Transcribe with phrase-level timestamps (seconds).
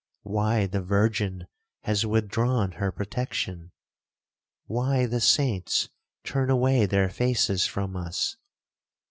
[0.23, 1.45] —why the virgin
[1.81, 5.89] has withdrawn her protection?—why the saints
[6.23, 8.35] turn away their faces from us?